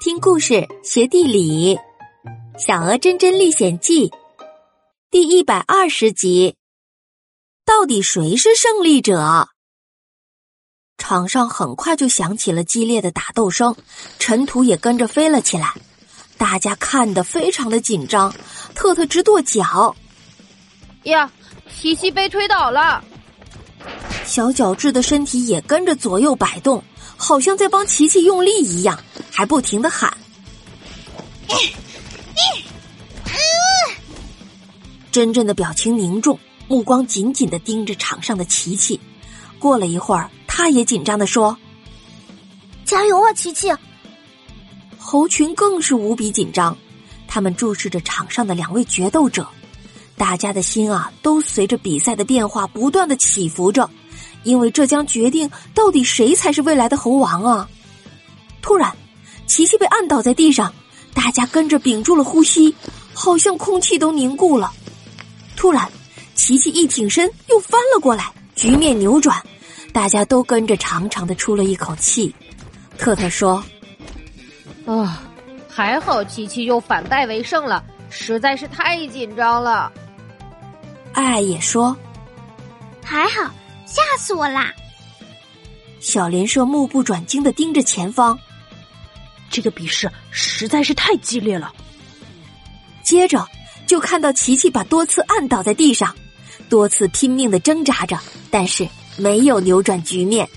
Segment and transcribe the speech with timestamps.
[0.00, 1.74] 听故事学地理，
[2.56, 4.08] 《小鹅真真历险记》
[5.10, 6.54] 第一百二十集，
[7.66, 9.48] 到底谁是胜利者？
[10.98, 13.74] 场上很快就响起了激烈的打斗声，
[14.20, 15.74] 尘土也跟着飞了起来，
[16.36, 18.32] 大家看得非常的紧张。
[18.76, 19.96] 特特直跺脚，
[21.04, 21.28] 呀，
[21.76, 23.02] 琪琪被推倒了。
[24.24, 26.84] 小角质的身体也跟着左右摆动，
[27.16, 28.96] 好像在帮琪琪用力一样，
[29.38, 30.12] 还不停的喊。
[35.12, 36.36] 真正的表情凝重，
[36.66, 38.98] 目光紧紧的盯着场上的琪琪。
[39.60, 41.56] 过了一会儿，他也紧张的说
[42.84, 43.72] ：“加油啊，琪琪！”
[44.98, 46.76] 猴群更是无比紧张。
[47.28, 49.46] 他们注视着场上的两位决斗者，
[50.16, 53.88] 大家的心啊，都随着比赛的变化不断的起伏着，
[54.42, 57.68] 因为这将决定到底谁才是未来的猴王啊！
[58.60, 58.96] 突然，
[59.48, 60.72] 琪琪被按倒在地上，
[61.12, 62.72] 大家跟着屏住了呼吸，
[63.12, 64.72] 好像空气都凝固了。
[65.56, 65.90] 突然，
[66.36, 69.42] 琪琪一挺身又翻了过来，局面扭转，
[69.92, 72.32] 大家都跟着长长的出了一口气。
[72.96, 73.64] 特特说
[74.86, 75.24] ：“啊。”
[75.68, 79.92] 还好，琪琪又反败为胜了，实在是太紧张了。
[81.12, 81.96] 爱也说
[83.04, 83.42] ：“还好，
[83.86, 84.72] 吓死我啦！”
[86.00, 88.36] 小林社目不转睛的盯着前方，
[89.50, 91.72] 这个比试实在是太激烈了。
[93.02, 93.46] 接着
[93.86, 96.14] 就看到琪琪把多次按倒在地上，
[96.68, 98.18] 多次拼命的挣扎着，
[98.50, 100.48] 但是没有扭转局面。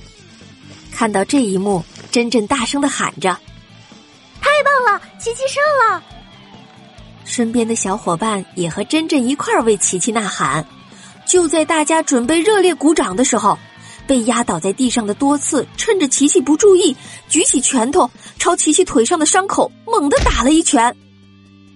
[0.92, 3.38] 看到这一幕，真真大声的喊着。
[4.42, 6.04] 太棒了，琪琪胜了！
[7.24, 10.66] 身边的小伙伴也和真真一块儿为琪琪呐喊。
[11.26, 13.58] 就在大家准备热烈鼓掌的时候，
[14.12, 16.94] 被压倒在地上的多次趁着琪琪不注意，
[17.30, 20.94] 举起拳头朝琪琪腿上的伤口猛地打了一拳。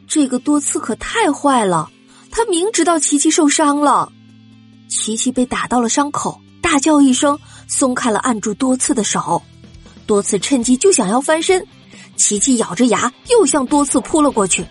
[0.05, 1.89] 这个多次可太坏了，
[2.29, 4.11] 他明知道琪琪受伤了。
[4.89, 9.41] 琪琪被打到了伤口，大叫一声，松开了按住多次的手。
[10.05, 11.65] 多次趁机就想要翻身。
[12.17, 14.65] 琪琪咬着牙，又向多次扑了过去。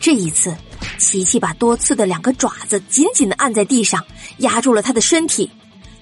[0.00, 0.56] 这一次，
[0.98, 4.04] 琪琪把多次的两个爪子紧紧的按在地上，
[4.38, 5.48] 压住了他的身体。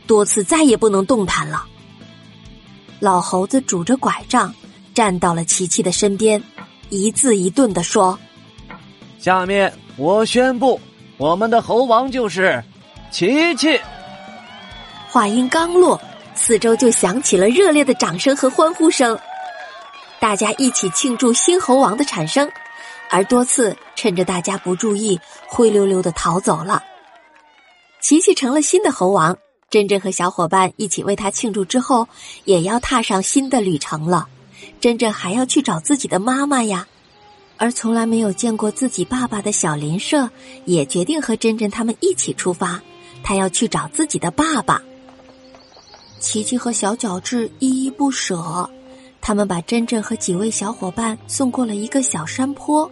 [0.07, 1.67] 多次再也不能动弹了。
[3.01, 4.55] 老猴子拄着拐杖
[4.95, 6.43] 站到了琪琪的身边，
[6.89, 8.19] 一字一顿的说
[9.19, 10.81] ：“下面我宣布，
[11.17, 12.63] 我们的猴王就是
[13.11, 13.81] 琪琪。”
[15.11, 16.01] 话音刚落，
[16.35, 19.19] 四周就响起了热烈的掌声和欢呼声。
[20.19, 22.51] 大家一起庆祝新猴王的产生，
[23.11, 26.83] 而多次趁着大家不注意，灰溜溜的逃走了。
[28.01, 29.37] 琪琪成了新的猴王，
[29.75, 32.07] 珍珍和小伙伴一起为他庆祝之后，
[32.45, 34.29] 也要踏上新的旅程了。
[34.81, 36.87] 珍珍还要去找自己的妈妈呀，
[37.57, 40.31] 而从来没有见过自己爸爸的小林社
[40.65, 42.81] 也决定和珍珍他们一起出发，
[43.25, 44.81] 他要去找自己的爸爸。
[46.21, 48.71] 琪琪和小角质依依不舍。
[49.21, 52.89] 他们把珍珍和几位小伙伴送过了一个小山坡，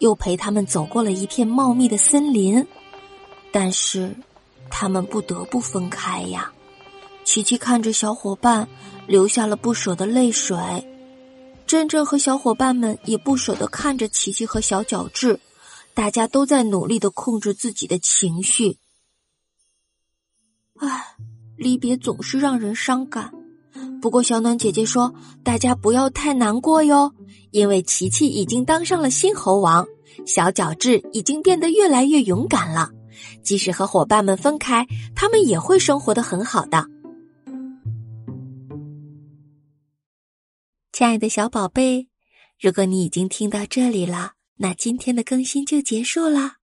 [0.00, 2.62] 又陪他们走过了一片茂密的森林，
[3.50, 4.14] 但是，
[4.70, 6.50] 他们不得不分开呀。
[7.24, 8.66] 琪琪看着小伙伴，
[9.06, 10.56] 流下了不舍的泪水。
[11.66, 15.38] 珍珍和小伙伴们也不舍得看着琪琪和小角质，
[15.94, 18.78] 大家都在努力的控制自己的情绪。
[20.80, 21.14] 唉，
[21.56, 23.32] 离别总是让人伤感。
[24.00, 25.14] 不过，小暖姐姐说
[25.44, 27.12] ：“大家不要太难过哟，
[27.50, 29.86] 因为琪琪已经当上了新猴王，
[30.26, 32.90] 小角质已经变得越来越勇敢了。
[33.42, 36.86] 即使和伙伴们分开，他们也会生活的很好的。”
[40.92, 42.08] 亲爱的小宝贝，
[42.60, 46.56] 如果你已经听到这里了，那今天的更新就结束了。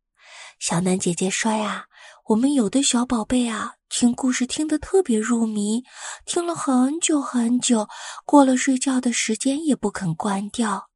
[0.59, 1.85] 小暖姐姐说呀，
[2.27, 3.73] 我们有的小宝贝啊。
[3.89, 5.81] 听故事听得特别入迷，
[6.25, 7.87] 听了很久很久，
[8.25, 10.89] 过了睡觉的时间也不肯关掉。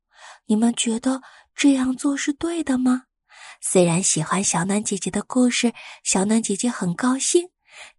[0.45, 1.21] 你们觉得
[1.55, 3.03] 这样做是对的吗？
[3.61, 5.71] 虽然喜欢小暖姐姐的故事，
[6.03, 7.47] 小暖姐姐很高兴，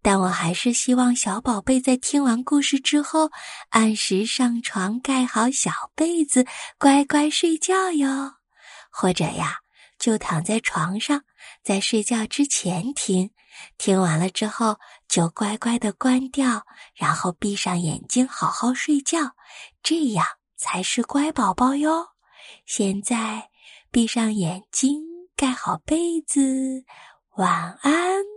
[0.03, 3.31] 但我还是希望小宝贝在听完故事之后，
[3.71, 6.45] 按时上床，盖好小被子，
[6.79, 8.35] 乖乖睡觉哟。
[8.91, 9.59] 或者呀，
[9.99, 11.23] 就躺在床上，
[11.63, 13.31] 在睡觉之前听。
[13.79, 19.37] 听完了之后，就乖乖的关掉，然后闭上眼睛，好好睡觉，
[19.83, 20.27] 这样
[20.57, 22.09] 才是乖宝宝哟。
[22.67, 23.51] 现在
[23.91, 25.01] 闭上眼睛，
[25.43, 26.85] 盖好被子，
[27.35, 28.32] 晚安。